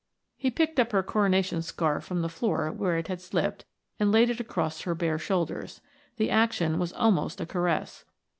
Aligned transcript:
He 0.35 0.49
picked 0.49 0.79
up 0.79 0.93
her 0.93 1.03
coronation 1.03 1.61
scarf 1.61 2.03
from 2.05 2.23
the 2.23 2.27
floor 2.27 2.71
where 2.71 2.97
it 2.97 3.07
had 3.07 3.21
slipped 3.21 3.65
and 3.99 4.11
laid 4.11 4.31
it 4.31 4.39
across 4.39 4.81
her 4.81 4.95
bare 4.95 5.19
shoulders; 5.19 5.79
the 6.17 6.31
action 6.31 6.79
was 6.79 6.91
almost 6.93 7.39
a 7.39 7.45
caress. 7.45 8.03